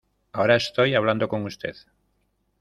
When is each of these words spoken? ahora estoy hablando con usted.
ahora 0.31 0.55
estoy 0.55 0.95
hablando 0.95 1.29
con 1.29 1.43
usted. 1.45 1.75